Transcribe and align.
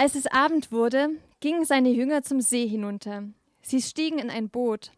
Als 0.00 0.14
es 0.14 0.26
Abend 0.26 0.72
wurde, 0.72 1.10
gingen 1.40 1.66
seine 1.66 1.90
Jünger 1.90 2.22
zum 2.22 2.40
See 2.40 2.66
hinunter. 2.66 3.24
Sie 3.60 3.82
stiegen 3.82 4.18
in 4.18 4.30
ein 4.30 4.48
Boot 4.48 4.92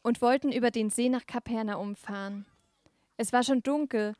und 0.00 0.22
wollten 0.22 0.52
über 0.52 0.70
den 0.70 0.88
See 0.88 1.10
nach 1.10 1.26
Kapernaum 1.26 1.96
fahren. 1.96 2.46
Es 3.18 3.34
war 3.34 3.42
schon 3.42 3.62
dunkel 3.62 4.14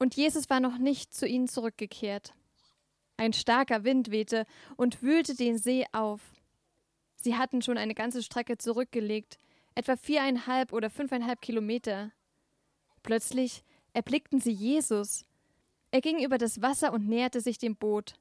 und 0.00 0.16
Jesus 0.16 0.50
war 0.50 0.58
noch 0.58 0.78
nicht 0.78 1.14
zu 1.14 1.28
ihnen 1.28 1.46
zurückgekehrt. 1.46 2.34
Ein 3.18 3.32
starker 3.32 3.84
Wind 3.84 4.10
wehte 4.10 4.46
und 4.76 5.00
wühlte 5.00 5.36
den 5.36 5.58
See 5.58 5.86
auf. 5.92 6.22
Sie 7.14 7.36
hatten 7.36 7.62
schon 7.62 7.78
eine 7.78 7.94
ganze 7.94 8.24
Strecke 8.24 8.58
zurückgelegt, 8.58 9.38
etwa 9.76 9.94
viereinhalb 9.94 10.72
oder 10.72 10.90
fünfeinhalb 10.90 11.40
Kilometer. 11.40 12.10
Plötzlich 13.04 13.62
erblickten 13.92 14.40
sie 14.40 14.50
Jesus. 14.50 15.24
Er 15.92 16.00
ging 16.00 16.18
über 16.18 16.36
das 16.36 16.62
Wasser 16.62 16.92
und 16.92 17.08
näherte 17.08 17.40
sich 17.40 17.58
dem 17.58 17.76
Boot. 17.76 18.16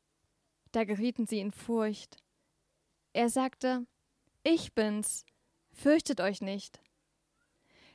Da 0.71 0.83
gerieten 0.83 1.27
sie 1.27 1.39
in 1.39 1.51
Furcht. 1.51 2.17
Er 3.13 3.29
sagte, 3.29 3.85
Ich 4.43 4.73
bin's, 4.73 5.25
fürchtet 5.71 6.21
euch 6.21 6.41
nicht. 6.41 6.81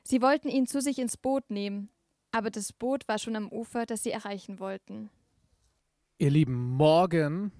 Sie 0.03 0.21
wollten 0.21 0.49
ihn 0.49 0.67
zu 0.67 0.81
sich 0.81 0.99
ins 0.99 1.17
Boot 1.17 1.51
nehmen, 1.51 1.89
aber 2.33 2.51
das 2.51 2.73
Boot 2.73 3.07
war 3.09 3.19
schon 3.19 3.37
am 3.37 3.49
Ufer, 3.49 3.87
das 3.87 4.03
sie 4.03 4.11
erreichen 4.11 4.59
wollten. 4.59 5.11
Ihr 6.19 6.31
Lieben, 6.31 6.77
morgen 6.77 7.53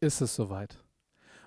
ist 0.00 0.20
es 0.20 0.34
soweit. 0.34 0.78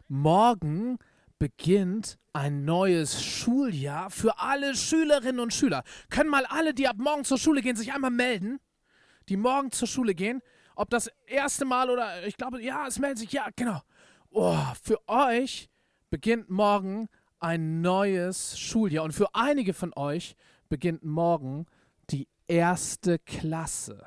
Morgen 0.07 0.97
beginnt 1.37 2.17
ein 2.33 2.65
neues 2.65 3.23
Schuljahr 3.23 4.09
für 4.09 4.39
alle 4.39 4.75
Schülerinnen 4.75 5.39
und 5.39 5.53
Schüler. 5.53 5.83
Können 6.09 6.29
mal 6.29 6.45
alle, 6.45 6.73
die 6.73 6.87
ab 6.87 6.97
morgen 6.97 7.25
zur 7.25 7.37
Schule 7.37 7.61
gehen, 7.61 7.75
sich 7.75 7.93
einmal 7.93 8.11
melden? 8.11 8.59
Die 9.29 9.37
morgen 9.37 9.71
zur 9.71 9.87
Schule 9.87 10.15
gehen? 10.15 10.41
Ob 10.75 10.89
das 10.89 11.09
erste 11.27 11.65
Mal 11.65 11.89
oder 11.89 12.25
ich 12.25 12.37
glaube, 12.37 12.61
ja, 12.61 12.87
es 12.87 12.99
meldet 12.99 13.19
sich, 13.19 13.31
ja, 13.31 13.47
genau. 13.55 13.81
Oh, 14.29 14.57
für 14.81 14.99
euch 15.07 15.69
beginnt 16.09 16.49
morgen 16.49 17.07
ein 17.39 17.81
neues 17.81 18.59
Schuljahr 18.59 19.03
und 19.03 19.13
für 19.13 19.33
einige 19.33 19.73
von 19.73 19.93
euch 19.95 20.35
beginnt 20.69 21.03
morgen 21.03 21.65
die 22.09 22.27
erste 22.47 23.19
Klasse. 23.19 24.05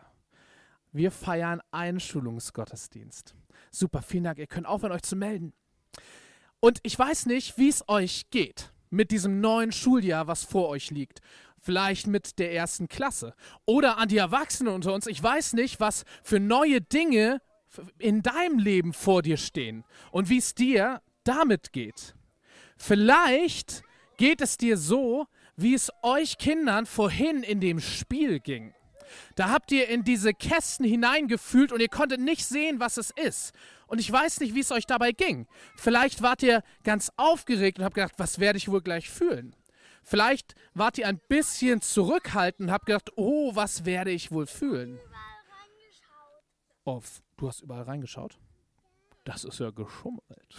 Wir 0.93 1.11
feiern 1.11 1.61
Einschulungsgottesdienst. 1.71 3.35
Super, 3.71 4.03
vielen 4.03 4.25
Dank. 4.25 4.39
Ihr 4.39 4.47
könnt 4.47 4.67
aufhören, 4.67 4.93
euch 4.93 5.03
zu 5.03 5.17
melden. 5.17 5.53
Und 6.61 6.81
ich 6.83 6.99
weiß 6.99 7.27
nicht, 7.27 7.57
wie 7.59 7.69
es 7.69 7.89
euch 7.89 8.31
geht 8.31 8.73
mit 8.91 9.11
diesem 9.11 9.41
neuen 9.41 9.73
Schuljahr, 9.73 10.27
was 10.27 10.45
vor 10.45 10.69
euch 10.69 10.91
liegt. 10.91 11.21
Vielleicht 11.61 12.07
mit 12.07 12.39
der 12.39 12.53
ersten 12.53 12.89
Klasse. 12.89 13.35
Oder 13.67 13.99
an 13.99 14.09
die 14.09 14.19
Erwachsenen 14.19 14.73
unter 14.73 14.95
uns. 14.95 15.07
Ich 15.07 15.23
weiß 15.23 15.55
nicht, 15.55 15.81
was 15.81 16.05
für 16.23 16.41
neue 16.41 16.81
Dinge 16.81 17.41
in 17.99 18.23
deinem 18.23 18.59
Leben 18.59 18.93
vor 18.93 19.23
dir 19.23 19.37
stehen 19.37 19.85
und 20.11 20.29
wie 20.29 20.39
es 20.39 20.55
dir 20.55 21.03
damit 21.25 21.73
geht. 21.73 22.15
Vielleicht 22.77 23.83
geht 24.17 24.41
es 24.41 24.57
dir 24.57 24.77
so, 24.77 25.27
wie 25.57 25.75
es 25.75 25.91
euch 26.03 26.39
Kindern 26.39 26.87
vorhin 26.87 27.43
in 27.43 27.61
dem 27.61 27.81
Spiel 27.81 28.41
ging. 28.41 28.73
Da 29.35 29.51
habt 29.51 29.73
ihr 29.73 29.89
in 29.89 30.05
diese 30.05 30.35
Kästen 30.35 30.85
hineingefühlt 30.85 31.73
und 31.73 31.81
ihr 31.81 31.89
konntet 31.89 32.21
nicht 32.21 32.45
sehen, 32.45 32.79
was 32.79 32.97
es 32.97 33.11
ist. 33.11 33.53
Und 33.87 34.01
ich 34.01 34.11
weiß 34.11 34.41
nicht, 34.41 34.55
wie 34.55 34.61
es 34.61 34.71
euch 34.71 34.87
dabei 34.87 35.13
ging. 35.13 35.47
Vielleicht 35.77 36.23
wart 36.23 36.43
ihr 36.43 36.63
ganz 36.85 37.11
aufgeregt 37.17 37.79
und 37.79 37.85
habt 37.85 37.95
gedacht, 37.95 38.15
was 38.19 38.39
werde 38.39 38.59
ich 38.59 38.69
wohl 38.69 38.83
gleich 38.83 39.09
fühlen? 39.09 39.57
Vielleicht 40.09 40.55
wart 40.73 40.97
ihr 40.97 41.07
ein 41.07 41.21
bisschen 41.29 41.83
zurückhaltend 41.83 42.69
und 42.69 42.73
habt 42.73 42.87
gedacht, 42.87 43.11
oh, 43.17 43.55
was 43.55 43.85
werde 43.85 44.11
ich 44.11 44.33
wohl 44.33 44.47
fühlen? 44.47 44.99
Oh, 46.87 47.03
du 47.37 47.47
hast 47.47 47.61
überall 47.61 47.83
reingeschaut? 47.83 48.39
Das 49.25 49.45
ist 49.45 49.61
ja 49.61 49.69
geschummelt. 49.69 50.55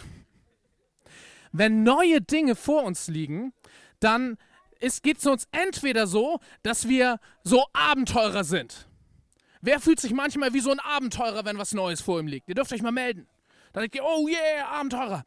Wenn 1.52 1.82
neue 1.82 2.22
Dinge 2.22 2.54
vor 2.54 2.84
uns 2.84 3.08
liegen, 3.08 3.52
dann 4.00 4.38
geht 5.02 5.18
es 5.18 5.26
uns 5.26 5.48
entweder 5.52 6.06
so, 6.06 6.40
dass 6.62 6.88
wir 6.88 7.20
so 7.44 7.66
Abenteurer 7.74 8.44
sind. 8.44 8.88
Wer 9.62 9.80
fühlt 9.80 10.00
sich 10.00 10.14
manchmal 10.14 10.54
wie 10.54 10.60
so 10.60 10.70
ein 10.70 10.80
Abenteurer, 10.80 11.44
wenn 11.44 11.58
was 11.58 11.74
Neues 11.74 12.02
vor 12.02 12.20
ihm 12.20 12.28
liegt? 12.28 12.50
Ihr 12.50 12.56
dürft 12.56 12.72
euch 12.72 12.84
mal 12.84 12.92
melden. 12.92 13.28
Dann 13.74 13.82
denkt 13.82 13.96
ihr, 13.96 14.04
oh 14.04 14.28
yeah, 14.28 14.68
Abenteurer. 14.68 15.26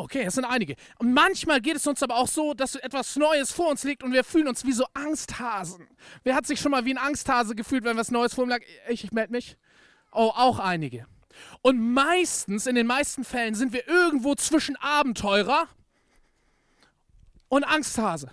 Okay, 0.00 0.22
es 0.22 0.34
sind 0.34 0.46
einige. 0.46 0.76
Und 0.98 1.12
manchmal 1.12 1.60
geht 1.60 1.76
es 1.76 1.86
uns 1.86 2.02
aber 2.02 2.16
auch 2.16 2.26
so, 2.26 2.54
dass 2.54 2.74
etwas 2.74 3.16
Neues 3.16 3.52
vor 3.52 3.68
uns 3.68 3.84
liegt 3.84 4.02
und 4.02 4.14
wir 4.14 4.24
fühlen 4.24 4.48
uns 4.48 4.64
wie 4.64 4.72
so 4.72 4.86
Angsthasen. 4.94 5.88
Wer 6.24 6.34
hat 6.34 6.46
sich 6.46 6.58
schon 6.58 6.70
mal 6.70 6.86
wie 6.86 6.94
ein 6.94 6.98
Angsthase 6.98 7.54
gefühlt, 7.54 7.84
wenn 7.84 7.98
was 7.98 8.10
Neues 8.10 8.32
vor 8.32 8.44
ihm 8.44 8.48
lag? 8.48 8.60
Ich, 8.88 9.04
ich 9.04 9.12
melde 9.12 9.32
mich. 9.32 9.58
Oh, 10.10 10.32
auch 10.34 10.58
einige. 10.58 11.06
Und 11.60 11.92
meistens, 11.92 12.66
in 12.66 12.76
den 12.76 12.86
meisten 12.86 13.24
Fällen, 13.24 13.54
sind 13.54 13.74
wir 13.74 13.86
irgendwo 13.86 14.34
zwischen 14.36 14.74
Abenteurer 14.76 15.68
und 17.50 17.64
Angsthase. 17.64 18.30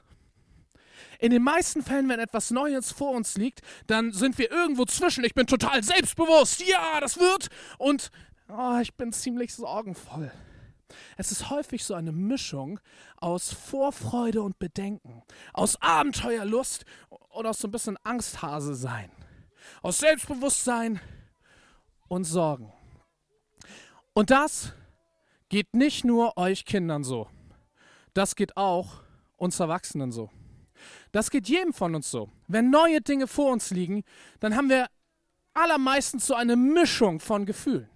In 1.19 1.31
den 1.31 1.44
meisten 1.44 1.83
Fällen, 1.83 2.07
wenn 2.07 2.22
etwas 2.22 2.50
Neues 2.50 2.94
vor 2.94 3.11
uns 3.11 3.35
liegt, 3.35 3.59
dann 3.88 4.13
sind 4.13 4.38
wir 4.38 4.50
irgendwo 4.51 4.85
zwischen. 4.85 5.25
Ich 5.25 5.33
bin 5.33 5.47
total 5.47 5.83
selbstbewusst. 5.83 6.66
Ja, 6.66 7.01
das 7.01 7.19
wird. 7.19 7.50
Und 7.77 8.09
oh, 8.47 8.79
ich 8.81 8.94
bin 8.94 9.11
ziemlich 9.11 9.53
sorgenvoll. 9.53 10.31
Es 11.18 11.31
ist 11.31 11.50
häufig 11.50 11.84
so 11.84 11.94
eine 11.94 12.12
Mischung 12.12 12.80
aus 13.18 13.52
Vorfreude 13.53 14.42
und 14.42 14.59
Bedenken, 14.59 15.24
aus 15.53 15.81
Abenteuerlust 15.81 16.86
und 17.09 17.46
aus 17.46 17.59
so 17.59 17.68
ein 17.68 17.72
bisschen 17.72 17.98
Angsthase 18.03 18.75
sein, 18.75 19.12
aus 19.81 20.00
Selbstbewusstsein 20.00 21.00
und 22.08 22.24
Sorgen. 22.24 22.72
Und 24.14 24.31
das 24.31 24.74
geht 25.50 25.74
nicht 25.75 26.03
nur 26.03 26.38
euch 26.38 26.66
Kindern 26.66 27.04
so, 27.04 27.28
das 28.14 28.36
geht 28.36 28.58
auch 28.58 29.02
uns 29.36 29.59
Erwachsenen 29.59 30.12
so. 30.12 30.30
Das 31.12 31.31
geht 31.31 31.50
jedem 31.50 31.74
von 31.74 31.96
uns 31.96 32.12
so. 32.12 32.30
Wenn 32.48 32.69
neue 32.69 33.02
Dinge 33.02 33.28
vor 33.28 33.52
uns 33.52 33.72
liegen, 33.72 34.04
dann 34.40 34.56
haben 34.56 34.69
wir 34.69 34.88
allermeistens 35.54 36.28
so 36.28 36.36
eine 36.36 36.56
Mischung 36.56 37.19
von 37.19 37.46
Gefühlen. 37.46 37.90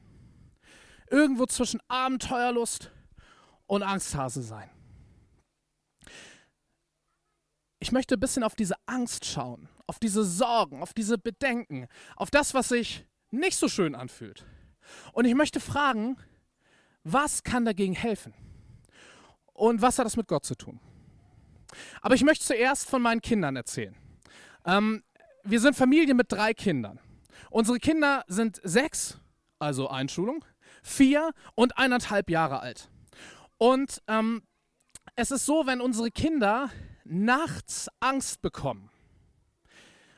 Irgendwo 1.11 1.45
zwischen 1.45 1.81
Abenteuerlust 1.89 2.89
und 3.67 3.83
Angsthase 3.83 4.41
sein. 4.41 4.69
Ich 7.79 7.91
möchte 7.91 8.15
ein 8.15 8.19
bisschen 8.19 8.43
auf 8.43 8.55
diese 8.55 8.75
Angst 8.85 9.25
schauen, 9.25 9.67
auf 9.87 9.99
diese 9.99 10.23
Sorgen, 10.23 10.81
auf 10.81 10.93
diese 10.93 11.17
Bedenken, 11.17 11.87
auf 12.15 12.31
das, 12.31 12.53
was 12.53 12.69
sich 12.69 13.05
nicht 13.29 13.57
so 13.57 13.67
schön 13.67 13.93
anfühlt. 13.93 14.45
Und 15.11 15.25
ich 15.25 15.35
möchte 15.35 15.59
fragen, 15.59 16.17
was 17.03 17.43
kann 17.43 17.65
dagegen 17.65 17.93
helfen? 17.93 18.33
Und 19.53 19.81
was 19.81 19.99
hat 19.99 20.05
das 20.05 20.15
mit 20.15 20.27
Gott 20.27 20.45
zu 20.45 20.55
tun? 20.55 20.79
Aber 22.01 22.15
ich 22.15 22.23
möchte 22.23 22.45
zuerst 22.45 22.89
von 22.89 23.01
meinen 23.01 23.21
Kindern 23.21 23.55
erzählen. 23.55 23.95
Ähm, 24.65 25.03
wir 25.43 25.59
sind 25.59 25.75
Familie 25.75 26.13
mit 26.13 26.31
drei 26.31 26.53
Kindern. 26.53 26.99
Unsere 27.49 27.79
Kinder 27.79 28.23
sind 28.27 28.61
sechs, 28.63 29.17
also 29.59 29.89
Einschulung, 29.89 30.45
vier 30.81 31.31
und 31.55 31.77
eineinhalb 31.77 32.29
Jahre 32.29 32.59
alt. 32.59 32.89
Und 33.57 34.01
ähm, 34.07 34.43
es 35.15 35.31
ist 35.31 35.45
so, 35.45 35.65
wenn 35.65 35.81
unsere 35.81 36.11
Kinder 36.11 36.69
nachts 37.03 37.89
Angst 37.99 38.41
bekommen, 38.41 38.89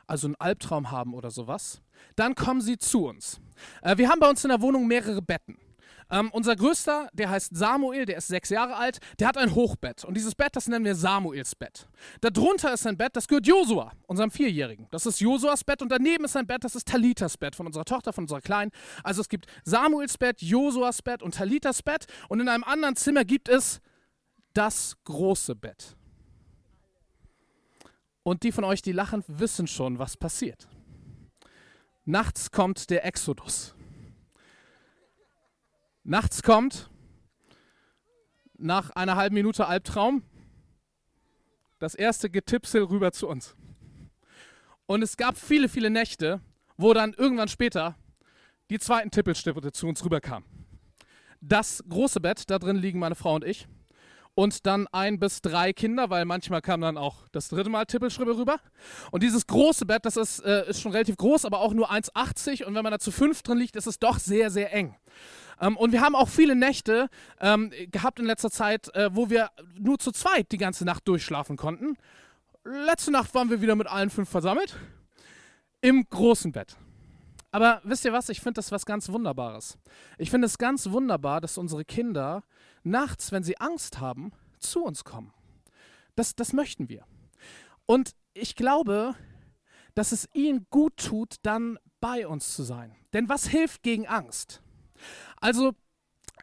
also 0.08 0.28
einen 0.28 0.36
Albtraum 0.36 0.92
haben 0.92 1.14
oder 1.14 1.32
sowas, 1.32 1.82
dann 2.16 2.36
kommen 2.36 2.62
sie 2.62 2.78
zu 2.78 3.06
uns. 3.06 3.40
Äh, 3.82 3.98
wir 3.98 4.10
haben 4.10 4.20
bei 4.20 4.30
uns 4.30 4.44
in 4.44 4.50
der 4.50 4.62
Wohnung 4.62 4.88
mehrere 4.88 5.22
Betten. 5.22 5.58
Ähm, 6.14 6.30
unser 6.32 6.56
größter, 6.56 7.10
der 7.14 7.32
heißt 7.32 7.58
Samuel, 7.58 8.06
der 8.06 8.18
ist 8.18 8.28
sechs 8.28 8.50
Jahre 8.50 8.76
alt, 8.76 9.00
der 9.18 9.28
hat 9.28 9.36
ein 9.36 9.56
Hochbett. 9.56 10.06
Und 10.06 10.14
dieses 10.16 10.36
Bett, 10.36 10.56
das 10.56 10.68
nennen 10.68 10.86
wir 10.86 10.94
Samuels 10.94 11.56
Bett. 11.56 11.88
Darunter 12.22 12.72
ist 12.72 12.86
ein 12.86 12.98
Bett, 12.98 13.16
das 13.16 13.28
gehört 13.28 13.48
Josua, 13.48 13.92
unserem 14.06 14.30
Vierjährigen. 14.30 14.88
Das 14.92 15.08
ist 15.08 15.20
Josuas 15.22 15.64
Bett 15.64 15.82
und 15.82 15.90
daneben 15.90 16.26
ist 16.26 16.38
ein 16.38 16.46
Bett, 16.46 16.64
das 16.64 16.76
ist 16.76 16.88
Talitas 16.88 17.36
Bett 17.36 17.56
von 17.56 17.66
unserer 17.66 17.86
Tochter, 17.86 18.14
von 18.14 18.26
unserer 18.26 18.42
Kleinen. 18.42 18.70
Also 19.04 19.22
es 19.22 19.28
gibt 19.28 19.48
Samuels 19.64 20.20
Bett, 20.20 20.40
Josuas 20.44 21.02
Bett 21.02 21.24
und 21.24 21.34
Talitas 21.34 21.82
Bett. 21.82 22.06
Und 22.30 22.40
in 22.42 22.48
einem 22.48 22.64
anderen 22.64 22.96
Zimmer 22.96 23.26
gibt 23.26 23.50
es 23.50 23.82
das 24.54 24.96
große 25.06 25.56
Bett. 25.56 25.96
Und 28.22 28.44
die 28.44 28.52
von 28.52 28.66
euch, 28.66 28.84
die 28.84 28.92
lachen, 28.92 29.24
wissen 29.28 29.66
schon, 29.66 29.98
was 29.98 30.16
passiert. 30.16 30.68
Nachts 32.06 32.52
kommt 32.52 32.92
der 32.92 33.04
Exodus. 33.04 33.74
Nachts 36.04 36.44
kommt, 36.44 36.90
nach 38.58 38.90
einer 38.92 39.16
halben 39.16 39.36
Minute 39.36 39.68
Albtraum, 39.68 40.24
das 41.80 41.96
erste 41.96 42.30
Getipsel 42.30 42.84
rüber 42.84 43.12
zu 43.14 43.28
uns. 43.28 43.56
Und 44.86 45.02
es 45.02 45.16
gab 45.16 45.38
viele, 45.38 45.70
viele 45.70 45.90
Nächte, 45.90 46.42
wo 46.76 46.94
dann 46.94 47.14
irgendwann 47.14 47.48
später 47.48 47.98
die 48.70 48.80
zweiten 48.80 49.12
Tippelstippe 49.12 49.72
zu 49.72 49.88
uns 49.88 50.04
rüberkamen. 50.04 50.48
Das 51.40 51.84
große 51.88 52.20
Bett, 52.20 52.50
da 52.50 52.60
drin 52.60 52.78
liegen 52.78 53.00
meine 53.00 53.16
Frau 53.16 53.36
und 53.36 53.46
ich. 53.46 53.68
Und 54.36 54.66
dann 54.66 54.88
ein 54.92 55.20
bis 55.20 55.42
drei 55.42 55.74
Kinder, 55.74 56.10
weil 56.10 56.26
manchmal 56.26 56.62
kam 56.62 56.82
dann 56.82 56.98
auch 56.98 57.28
das 57.32 57.50
dritte 57.50 57.70
Mal 57.70 57.86
Tippelschribbel 57.86 58.36
rüber. 58.36 58.58
Und 59.12 59.24
dieses 59.24 59.46
große 59.48 59.86
Bett, 59.86 60.06
das 60.06 60.18
ist, 60.18 60.40
äh, 60.40 60.70
ist 60.70 60.82
schon 60.82 60.92
relativ 60.92 61.18
groß, 61.18 61.46
aber 61.46 61.60
auch 61.60 61.74
nur 61.74 61.92
1,80 61.92 62.64
und 62.64 62.76
wenn 62.76 62.84
man 62.84 62.92
da 62.92 63.00
zu 63.00 63.12
fünf 63.12 63.44
drin 63.44 63.58
liegt, 63.58 63.76
ist 63.76 63.88
es 63.88 64.00
doch 64.00 64.20
sehr, 64.20 64.50
sehr 64.50 64.74
eng. 64.74 64.96
Ähm, 65.62 65.78
und 65.78 65.92
wir 65.92 66.02
haben 66.02 66.16
auch 66.16 66.30
viele 66.30 66.56
Nächte 66.56 67.10
ähm, 67.40 67.72
gehabt 67.92 68.20
in 68.20 68.26
letzter 68.26 68.50
Zeit, 68.50 68.94
äh, 68.96 69.10
wo 69.14 69.30
wir 69.30 69.50
nur 69.78 70.00
zu 70.00 70.12
zweit 70.12 70.52
die 70.52 70.58
ganze 70.58 70.86
Nacht 70.86 71.08
durchschlafen 71.08 71.58
konnten. 71.58 71.96
Letzte 72.64 73.12
Nacht 73.12 73.34
waren 73.36 73.50
wir 73.50 73.62
wieder 73.62 73.76
mit 73.76 73.88
allen 73.88 74.10
fünf 74.10 74.30
versammelt 74.30 74.78
im 75.82 76.08
großen 76.10 76.52
Bett. 76.52 76.78
Aber 77.52 77.82
wisst 77.84 78.04
ihr 78.04 78.14
was? 78.14 78.30
Ich 78.30 78.42
finde 78.42 78.54
das 78.54 78.72
was 78.72 78.86
ganz 78.86 79.10
Wunderbares. 79.10 79.78
Ich 80.18 80.32
finde 80.32 80.48
es 80.48 80.58
ganz 80.58 80.90
wunderbar, 80.90 81.40
dass 81.40 81.58
unsere 81.60 81.86
Kinder 81.86 82.44
nachts, 82.84 83.32
wenn 83.32 83.44
sie 83.44 83.58
Angst 83.58 84.00
haben, 84.00 84.32
zu 84.60 84.84
uns 84.84 85.04
kommen. 85.04 85.34
Das, 86.16 86.36
das 86.36 86.54
möchten 86.54 86.90
wir. 86.90 87.06
Und 87.86 88.16
ich 88.34 88.56
glaube, 88.56 89.16
dass 89.96 90.12
es 90.12 90.28
ihnen 90.34 90.66
gut 90.70 90.98
tut, 90.98 91.36
dann 91.44 91.78
bei 92.00 92.28
uns 92.28 92.56
zu 92.56 92.64
sein. 92.64 92.96
Denn 93.14 93.30
was 93.30 93.48
hilft 93.48 93.84
gegen 93.84 94.08
Angst? 94.08 94.62
Also, 95.38 95.74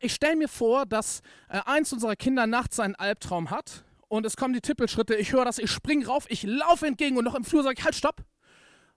ich 0.00 0.14
stelle 0.14 0.37
mir 0.37 0.48
vor, 0.48 0.87
dass 0.87 1.20
äh, 1.48 1.60
eins 1.66 1.92
unserer 1.92 2.16
Kinder 2.16 2.46
nachts 2.46 2.81
einen 2.81 2.94
Albtraum 2.94 3.50
hat 3.50 3.84
und 4.08 4.25
es 4.25 4.37
kommen 4.37 4.54
die 4.54 4.60
Tippelschritte, 4.60 5.14
ich 5.14 5.32
höre 5.32 5.44
das, 5.44 5.58
ich 5.58 5.70
springe 5.70 6.06
rauf, 6.06 6.26
ich 6.28 6.42
laufe 6.42 6.87
entgegen 6.87 7.16
und 7.16 7.25
noch 7.25 7.34
im 7.34 7.44
Flur 7.44 7.62
sage 7.62 7.76
ich, 7.78 7.84
halt, 7.84 7.94
stopp. 7.94 8.25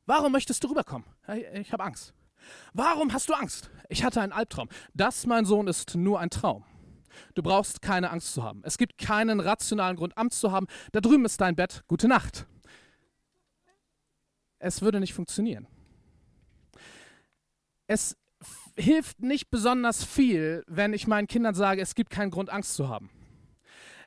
Warum 0.06 0.32
möchtest 0.32 0.64
du 0.64 0.70
rüberkommen? 0.70 1.08
Ich 1.54 1.72
habe 1.72 1.84
Angst. 1.84 2.14
Warum 2.74 3.14
hast 3.14 3.30
du 3.30 3.34
Angst? 3.34 3.70
Ich 3.90 4.04
hatte 4.04 4.22
einen 4.22 4.34
Albtraum. 4.34 4.68
Das, 4.94 5.26
mein 5.26 5.46
Sohn, 5.46 5.68
ist 5.68 5.96
nur 5.96 6.20
ein 6.20 6.30
Traum. 6.30 6.66
Du 7.34 7.44
brauchst 7.44 7.82
keine 7.82 8.12
Angst 8.12 8.34
zu 8.34 8.44
haben. 8.44 8.62
Es 8.64 8.78
gibt 8.78 8.98
keinen 8.98 9.40
rationalen 9.40 9.96
Grund, 9.96 10.18
Angst 10.18 10.40
zu 10.40 10.52
haben. 10.52 10.68
Da 10.92 11.02
drüben 11.02 11.26
ist 11.26 11.40
dein 11.42 11.56
Bett. 11.56 11.84
Gute 11.88 12.08
Nacht. 12.08 12.46
Es 14.60 14.82
würde 14.82 15.00
nicht 15.00 15.14
funktionieren. 15.14 15.68
Es 17.88 18.18
hilft 18.78 19.22
nicht 19.22 19.50
besonders 19.50 20.04
viel, 20.04 20.64
wenn 20.68 20.94
ich 20.94 21.08
meinen 21.08 21.28
Kindern 21.28 21.54
sage, 21.54 21.82
es 21.82 21.96
gibt 21.96 22.10
keinen 22.10 22.32
Grund, 22.32 22.50
Angst 22.50 22.76
zu 22.76 22.88
haben. 22.90 23.10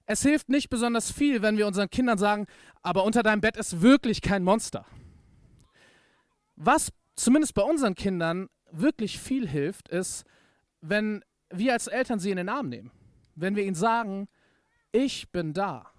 Es 0.07 0.23
hilft 0.23 0.49
nicht 0.49 0.69
besonders 0.71 1.11
viel, 1.11 1.43
wenn 1.43 1.59
wir 1.59 1.67
unseren 1.67 1.91
Kindern 1.91 2.17
sagen, 2.17 2.47
aber 2.83 3.05
unter 3.05 3.23
deinem 3.23 3.41
Bett 3.41 3.57
ist 3.57 3.83
wirklich 3.83 4.23
kein 4.23 4.45
Monster. 4.45 4.87
Was 6.55 6.93
zumindest 7.17 7.55
bei 7.55 7.63
unseren 7.63 7.95
Kindern 7.95 8.49
wirklich 8.71 9.19
viel 9.19 9.49
hilft, 9.49 9.89
ist, 9.89 10.25
wenn 10.81 11.25
wir 11.51 11.73
als 11.73 11.87
Eltern 11.87 12.19
sie 12.19 12.31
in 12.31 12.37
den 12.37 12.49
Arm 12.49 12.69
nehmen. 12.69 12.91
Wenn 13.37 13.55
wir 13.55 13.65
ihnen 13.65 13.75
sagen, 13.75 14.29
ich 14.93 15.31
bin 15.31 15.53
da. 15.53 15.91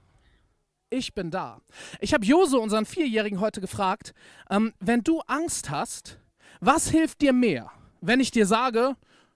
Ich 0.90 1.14
bin 1.14 1.32
da. 1.32 1.62
Ich 2.00 2.14
habe 2.14 2.26
Jose, 2.26 2.58
unseren 2.58 2.86
Vierjährigen, 2.86 3.40
heute 3.40 3.62
gefragt, 3.62 4.14
ähm, 4.50 4.74
wenn 4.80 5.04
du 5.04 5.22
Angst 5.22 5.70
hast, 5.70 6.20
was 6.60 6.90
hilft 6.90 7.22
dir 7.22 7.34
mehr? 7.34 7.72
Wenn 8.02 8.20
ich 8.20 8.32
dir 8.32 8.46
sage, 8.46 8.96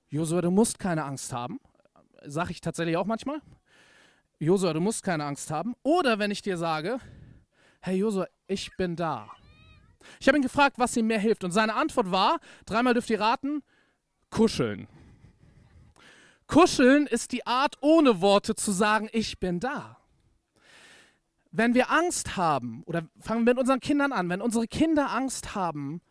Josua, 0.09 0.42
du 0.42 0.51
musst 0.51 0.80
keine 0.80 1.03
Angst 1.03 1.31
haben, 1.31 1.59
sage 2.25 2.51
ich 2.51 2.62
tatsächlich 2.62 2.98
auch 2.98 3.06
manchmal, 3.06 3.42
Josua, 4.39 4.74
du 4.74 4.80
musst 4.80 5.03
keine 5.03 5.25
Angst 5.25 5.51
haben. 5.51 5.75
Oder 5.83 6.18
wenn 6.18 6.31
ich 6.31 6.42
dir 6.42 6.57
sage, 6.57 7.00
hey 7.81 7.98
Josua, 7.98 8.27
ich 8.48 8.75
bin 8.75 8.95
da. 8.95 9.30
Ich 10.19 10.27
habe 10.27 10.38
ihn 10.38 10.42
gefragt, 10.42 10.80
was 10.80 10.98
ihm 10.98 11.07
mehr 11.07 11.19
hilft. 11.19 11.44
Und 11.44 11.51
seine 11.51 11.75
Antwort 11.75 12.12
war, 12.12 12.39
dreimal 12.65 12.94
dürft 12.94 13.09
ihr 13.12 13.19
raten, 13.19 13.62
kuscheln. 14.31 14.88
Kuscheln 16.51 17.07
ist 17.07 17.31
die 17.31 17.48
Art, 17.48 17.77
ohne 17.80 18.19
Worte 18.19 18.56
zu 18.56 18.74
sagen, 18.74 19.07
ich 19.13 19.39
bin 19.39 19.62
da. 19.62 19.98
Wenn 21.51 21.74
wir 21.74 21.89
Angst 21.89 22.36
haben, 22.36 22.83
oder 22.88 23.07
fangen 23.21 23.45
wir 23.45 23.53
mit 23.53 23.57
unseren 23.57 23.80
Kindern 23.80 24.12
an, 24.12 24.27
wenn 24.27 24.42
unsere 24.42 24.68
Kinder 24.68 25.12
Angst 25.12 25.56
haben, 25.56 26.01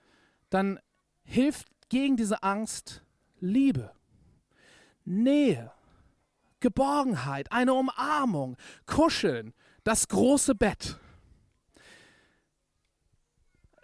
dann 0.49 0.81
hilft 1.25 1.69
gegen 1.91 2.17
diese 2.17 2.43
Angst 2.43 3.05
Liebe, 3.41 3.91
Nähe, 5.05 5.73
Geborgenheit, 6.61 7.53
eine 7.53 7.75
Umarmung, 7.75 8.57
Kuscheln, 8.87 9.53
das 9.85 10.09
große 10.09 10.55
Bett 10.55 10.99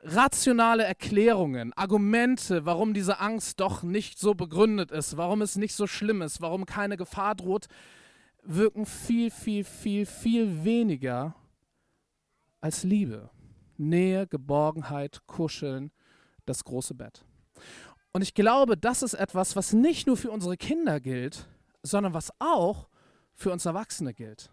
rationale 0.06 0.84
Erklärungen, 0.84 1.72
Argumente, 1.72 2.64
warum 2.64 2.94
diese 2.94 3.18
Angst 3.18 3.60
doch 3.60 3.82
nicht 3.82 4.18
so 4.18 4.34
begründet 4.34 4.92
ist, 4.92 5.16
warum 5.16 5.42
es 5.42 5.56
nicht 5.56 5.74
so 5.74 5.86
schlimm 5.86 6.22
ist, 6.22 6.40
warum 6.40 6.64
keine 6.64 6.96
Gefahr 6.96 7.34
droht, 7.34 7.66
wirken 8.42 8.86
viel, 8.86 9.30
viel, 9.30 9.64
viel, 9.64 10.06
viel 10.06 10.64
weniger 10.64 11.34
als 12.60 12.84
Liebe. 12.84 13.30
Nähe, 13.76 14.26
Geborgenheit, 14.26 15.26
Kuscheln, 15.26 15.90
das 16.46 16.64
große 16.64 16.94
Bett. 16.94 17.24
Und 18.12 18.22
ich 18.22 18.32
glaube, 18.32 18.76
das 18.76 19.02
ist 19.02 19.14
etwas, 19.14 19.56
was 19.56 19.72
nicht 19.72 20.06
nur 20.06 20.16
für 20.16 20.30
unsere 20.30 20.56
Kinder 20.56 21.00
gilt, 21.00 21.48
sondern 21.82 22.14
was 22.14 22.30
auch 22.38 22.88
für 23.34 23.52
uns 23.52 23.66
Erwachsene 23.66 24.14
gilt. 24.14 24.50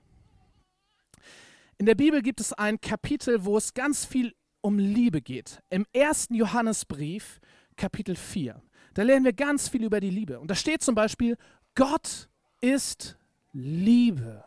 In 1.77 1.85
der 1.85 1.95
Bibel 1.95 2.21
gibt 2.21 2.41
es 2.41 2.53
ein 2.53 2.81
Kapitel, 2.81 3.45
wo 3.45 3.55
es 3.55 3.73
ganz 3.73 4.03
viel 4.05 4.33
um 4.63 4.80
Liebe 4.80 5.21
geht. 5.21 5.62
Im 5.69 5.86
ersten 5.94 6.33
Johannesbrief, 6.33 7.39
Kapitel 7.75 8.15
4. 8.15 8.62
Da 8.94 9.04
lernen 9.04 9.25
wir 9.25 9.33
ganz 9.33 9.68
viel 9.69 9.83
über 9.83 10.00
die 10.00 10.10
Liebe. 10.10 10.39
Und 10.39 10.50
da 10.50 10.56
steht 10.56 10.81
zum 10.81 10.95
Beispiel, 10.95 11.38
Gott 11.75 12.30
ist 12.62 13.18
Liebe. 13.51 14.44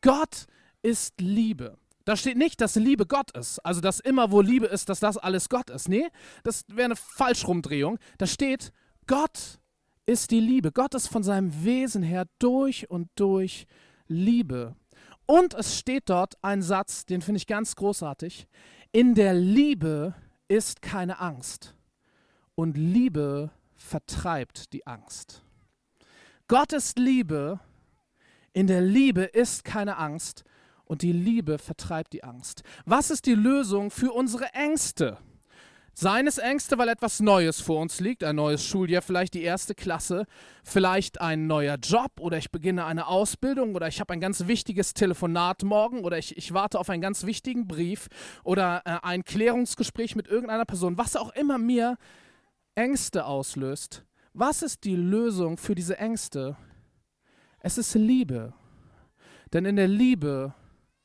Gott 0.00 0.46
ist 0.82 1.20
Liebe. 1.20 1.78
Da 2.04 2.16
steht 2.16 2.36
nicht, 2.36 2.60
dass 2.60 2.74
Liebe 2.74 3.06
Gott 3.06 3.30
ist, 3.36 3.58
also 3.60 3.80
dass 3.80 4.00
immer, 4.00 4.32
wo 4.32 4.40
Liebe 4.40 4.66
ist, 4.66 4.88
dass 4.88 5.00
das 5.00 5.18
alles 5.18 5.48
Gott 5.48 5.70
ist. 5.70 5.88
Nee, 5.88 6.08
das 6.42 6.64
wäre 6.68 6.86
eine 6.86 6.96
Falschrumdrehung. 6.96 7.98
Da 8.16 8.26
steht, 8.26 8.72
Gott 9.06 9.60
ist 10.06 10.30
die 10.30 10.40
Liebe. 10.40 10.72
Gott 10.72 10.94
ist 10.94 11.08
von 11.08 11.22
seinem 11.22 11.64
Wesen 11.64 12.02
her 12.02 12.26
durch 12.38 12.90
und 12.90 13.08
durch 13.14 13.66
Liebe. 14.06 14.74
Und 15.26 15.52
es 15.52 15.78
steht 15.78 16.08
dort 16.08 16.42
ein 16.42 16.62
Satz, 16.62 17.04
den 17.04 17.20
finde 17.20 17.36
ich 17.36 17.46
ganz 17.46 17.76
großartig. 17.76 18.48
In 18.92 19.14
der 19.14 19.34
Liebe 19.34 20.14
ist 20.48 20.80
keine 20.80 21.20
Angst 21.20 21.74
und 22.54 22.78
Liebe 22.78 23.50
vertreibt 23.76 24.72
die 24.72 24.86
Angst. 24.86 25.42
Gott 26.48 26.72
ist 26.72 26.98
Liebe, 26.98 27.60
in 28.54 28.66
der 28.66 28.80
Liebe 28.80 29.24
ist 29.24 29.62
keine 29.64 29.98
Angst 29.98 30.42
und 30.86 31.02
die 31.02 31.12
Liebe 31.12 31.58
vertreibt 31.58 32.14
die 32.14 32.24
Angst. 32.24 32.62
Was 32.86 33.10
ist 33.10 33.26
die 33.26 33.34
Lösung 33.34 33.90
für 33.90 34.12
unsere 34.12 34.54
Ängste? 34.54 35.18
Seines 36.00 36.38
Ängste, 36.38 36.78
weil 36.78 36.90
etwas 36.90 37.18
Neues 37.18 37.60
vor 37.60 37.80
uns 37.80 37.98
liegt, 37.98 38.22
ein 38.22 38.36
neues 38.36 38.64
Schuljahr, 38.64 39.02
vielleicht 39.02 39.34
die 39.34 39.42
erste 39.42 39.74
Klasse, 39.74 40.26
vielleicht 40.62 41.20
ein 41.20 41.48
neuer 41.48 41.74
Job 41.74 42.12
oder 42.20 42.38
ich 42.38 42.52
beginne 42.52 42.84
eine 42.84 43.08
Ausbildung 43.08 43.74
oder 43.74 43.88
ich 43.88 43.98
habe 43.98 44.12
ein 44.12 44.20
ganz 44.20 44.46
wichtiges 44.46 44.94
Telefonat 44.94 45.64
morgen 45.64 46.04
oder 46.04 46.16
ich, 46.16 46.36
ich 46.36 46.54
warte 46.54 46.78
auf 46.78 46.88
einen 46.88 47.02
ganz 47.02 47.26
wichtigen 47.26 47.66
Brief 47.66 48.06
oder 48.44 48.82
äh, 48.84 48.98
ein 49.02 49.24
Klärungsgespräch 49.24 50.14
mit 50.14 50.28
irgendeiner 50.28 50.66
Person, 50.66 50.96
was 50.96 51.16
auch 51.16 51.34
immer 51.34 51.58
mir 51.58 51.96
Ängste 52.76 53.24
auslöst. 53.24 54.04
Was 54.32 54.62
ist 54.62 54.84
die 54.84 54.94
Lösung 54.94 55.56
für 55.56 55.74
diese 55.74 55.98
Ängste? 55.98 56.56
Es 57.58 57.76
ist 57.76 57.96
Liebe. 57.96 58.52
Denn 59.52 59.64
in 59.64 59.74
der 59.74 59.88
Liebe, 59.88 60.54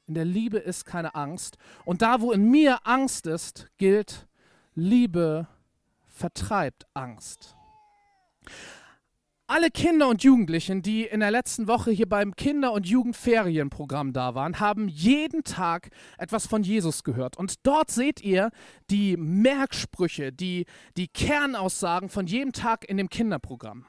in 0.06 0.14
der 0.14 0.26
Liebe 0.26 0.60
ist 0.60 0.86
keine 0.86 1.16
Angst. 1.16 1.58
Und 1.84 2.04
da, 2.04 2.22
wo 2.22 2.32
in 2.32 2.52
mir 2.52 2.86
Angst 2.86 3.26
ist, 3.26 3.72
gilt, 3.80 4.28
Liebe 4.76 5.48
vertreibt 6.08 6.88
Angst. 6.94 7.56
Alle 9.46 9.70
Kinder 9.70 10.08
und 10.08 10.24
Jugendlichen, 10.24 10.82
die 10.82 11.04
in 11.04 11.20
der 11.20 11.30
letzten 11.30 11.68
Woche 11.68 11.92
hier 11.92 12.10
beim 12.10 12.36
Kinder- 12.36 12.72
und 12.72 12.88
Jugendferienprogramm 12.88 14.14
da 14.14 14.34
waren, 14.34 14.60
haben 14.60 14.88
jeden 14.88 15.44
Tag 15.44 15.90
etwas 16.18 16.48
von 16.48 16.64
Jesus 16.64 17.04
gehört. 17.04 17.38
Und 17.38 17.56
dort 17.68 17.92
seht 17.92 18.22
ihr 18.22 18.50
die 18.90 19.16
Merksprüche, 19.18 20.32
die, 20.32 20.66
die 20.98 21.08
Kernaussagen 21.08 22.10
von 22.10 22.26
jedem 22.26 22.54
Tag 22.54 22.86
in 22.90 22.98
dem 22.98 23.10
Kinderprogramm. 23.10 23.86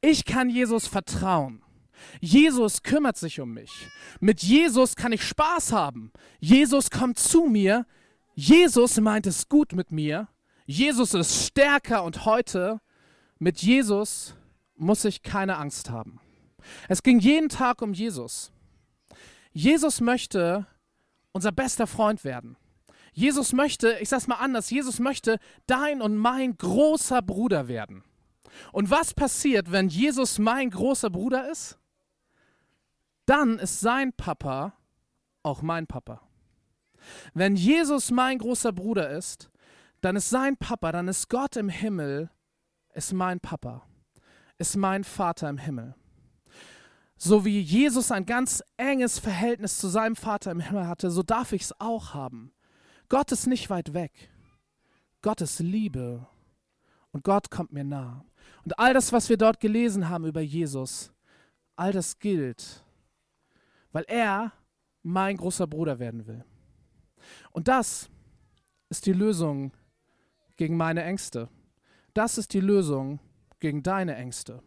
Ich 0.00 0.24
kann 0.24 0.50
Jesus 0.50 0.88
vertrauen. 0.88 1.62
Jesus 2.20 2.82
kümmert 2.82 3.16
sich 3.16 3.40
um 3.40 3.52
mich. 3.52 3.70
Mit 4.20 4.42
Jesus 4.42 4.96
kann 4.96 5.12
ich 5.12 5.22
Spaß 5.22 5.72
haben. 5.72 6.12
Jesus 6.40 6.90
kommt 6.90 7.18
zu 7.18 7.44
mir. 7.44 7.86
Jesus 8.38 9.00
meint 9.00 9.26
es 9.26 9.48
gut 9.48 9.72
mit 9.72 9.90
mir. 9.90 10.28
Jesus 10.64 11.14
ist 11.14 11.46
stärker 11.46 12.04
und 12.04 12.24
heute 12.24 12.80
mit 13.38 13.62
Jesus 13.62 14.34
muss 14.76 15.04
ich 15.04 15.22
keine 15.22 15.56
Angst 15.56 15.90
haben. 15.90 16.20
Es 16.88 17.02
ging 17.02 17.18
jeden 17.18 17.48
Tag 17.48 17.82
um 17.82 17.92
Jesus. 17.92 18.52
Jesus 19.52 20.00
möchte 20.00 20.66
unser 21.32 21.50
bester 21.50 21.88
Freund 21.88 22.22
werden. 22.22 22.56
Jesus 23.12 23.52
möchte, 23.52 23.98
ich 24.00 24.08
sag's 24.08 24.28
mal 24.28 24.36
anders, 24.36 24.70
Jesus 24.70 25.00
möchte 25.00 25.38
dein 25.66 26.00
und 26.00 26.16
mein 26.16 26.56
großer 26.56 27.22
Bruder 27.22 27.66
werden. 27.66 28.04
Und 28.70 28.90
was 28.90 29.14
passiert, 29.14 29.72
wenn 29.72 29.88
Jesus 29.88 30.38
mein 30.38 30.70
großer 30.70 31.10
Bruder 31.10 31.50
ist? 31.50 31.78
dann 33.28 33.58
ist 33.58 33.80
sein 33.80 34.14
Papa 34.14 34.72
auch 35.42 35.60
mein 35.60 35.86
Papa. 35.86 36.27
Wenn 37.34 37.56
Jesus 37.56 38.10
mein 38.10 38.38
großer 38.38 38.72
Bruder 38.72 39.10
ist, 39.10 39.50
dann 40.00 40.16
ist 40.16 40.30
sein 40.30 40.56
Papa, 40.56 40.92
dann 40.92 41.08
ist 41.08 41.28
Gott 41.28 41.56
im 41.56 41.68
Himmel, 41.68 42.30
ist 42.94 43.12
mein 43.12 43.40
Papa, 43.40 43.82
ist 44.58 44.76
mein 44.76 45.04
Vater 45.04 45.48
im 45.48 45.58
Himmel. 45.58 45.94
So 47.16 47.44
wie 47.44 47.60
Jesus 47.60 48.12
ein 48.12 48.26
ganz 48.26 48.62
enges 48.76 49.18
Verhältnis 49.18 49.78
zu 49.78 49.88
seinem 49.88 50.14
Vater 50.14 50.52
im 50.52 50.60
Himmel 50.60 50.86
hatte, 50.86 51.10
so 51.10 51.24
darf 51.24 51.52
ich 51.52 51.62
es 51.62 51.80
auch 51.80 52.14
haben. 52.14 52.52
Gott 53.08 53.32
ist 53.32 53.46
nicht 53.46 53.70
weit 53.70 53.92
weg. 53.92 54.30
Gott 55.22 55.40
ist 55.40 55.58
Liebe. 55.58 56.26
Und 57.10 57.24
Gott 57.24 57.50
kommt 57.50 57.72
mir 57.72 57.84
nah. 57.84 58.24
Und 58.64 58.78
all 58.78 58.94
das, 58.94 59.12
was 59.12 59.28
wir 59.28 59.36
dort 59.36 59.60
gelesen 59.60 60.08
haben 60.08 60.26
über 60.26 60.40
Jesus, 60.40 61.12
all 61.74 61.92
das 61.92 62.18
gilt, 62.18 62.84
weil 63.92 64.04
er 64.08 64.52
mein 65.02 65.36
großer 65.38 65.66
Bruder 65.66 65.98
werden 65.98 66.26
will. 66.26 66.44
Und 67.50 67.68
das 67.68 68.08
ist 68.88 69.06
die 69.06 69.12
Lösung 69.12 69.72
gegen 70.56 70.76
meine 70.76 71.02
Ängste. 71.04 71.48
Das 72.14 72.38
ist 72.38 72.52
die 72.52 72.60
Lösung 72.60 73.20
gegen 73.60 73.82
deine 73.82 74.16
Ängste. 74.16 74.62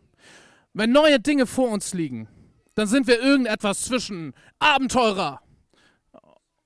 Wenn 0.74 0.92
neue 0.92 1.20
Dinge 1.20 1.46
vor 1.46 1.70
uns 1.70 1.94
liegen, 1.94 2.28
dann 2.76 2.88
sind 2.88 3.08
wir 3.08 3.22
irgendetwas 3.22 3.82
zwischen 3.82 4.34
Abenteurer 4.60 5.42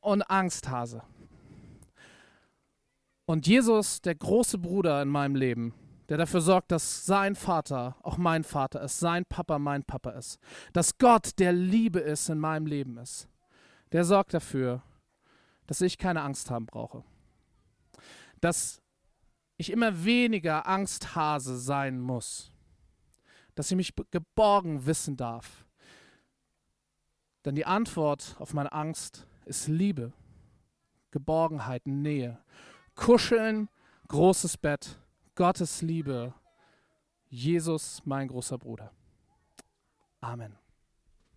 und 0.02 0.30
Angsthase. 0.30 1.02
Und 3.26 3.48
Jesus, 3.48 4.02
der 4.02 4.14
große 4.14 4.60
Bruder 4.60 5.02
in 5.02 5.10
meinem 5.10 5.36
Leben, 5.36 5.74
der 6.10 6.18
dafür 6.18 6.42
sorgt, 6.42 6.72
dass 6.72 7.06
sein 7.08 7.36
Vater 7.36 7.96
auch 8.04 8.18
mein 8.18 8.44
Vater 8.44 8.82
ist, 8.82 9.00
sein 9.00 9.26
Papa 9.26 9.58
mein 9.58 9.84
Papa 9.84 10.12
ist, 10.12 10.40
dass 10.74 11.00
Gott 11.00 11.32
der 11.40 11.52
Liebe 11.52 12.00
ist 12.00 12.30
in 12.30 12.38
meinem 12.38 12.68
Leben 12.68 12.98
ist, 13.00 13.28
der 13.92 14.04
sorgt 14.04 14.36
dafür, 14.36 14.84
dass 15.68 15.82
ich 15.82 15.98
keine 15.98 16.22
Angst 16.22 16.50
haben 16.50 16.66
brauche. 16.66 17.04
Dass 18.42 18.82
ich 19.58 19.72
immer 19.72 20.04
weniger 20.04 20.68
Angsthase 20.68 21.58
sein 21.58 22.00
muss. 22.00 22.52
Dass 23.56 23.72
ich 23.72 23.78
mich 23.78 23.94
geborgen 24.12 24.86
wissen 24.86 25.16
darf. 25.18 25.66
Denn 27.46 27.56
die 27.56 27.66
Antwort 27.66 28.36
auf 28.40 28.54
meine 28.54 28.72
Angst 28.72 29.28
ist 29.46 29.68
Liebe, 29.68 30.12
Geborgenheit, 31.12 31.86
Nähe. 31.86 32.40
Kuscheln, 32.96 33.70
großes 34.08 34.58
Bett, 34.58 35.00
Gottes 35.36 35.82
Liebe, 35.82 36.34
Jesus, 37.28 38.02
mein 38.06 38.28
großer 38.28 38.58
Bruder. 38.58 38.92
Amen. 40.22 40.58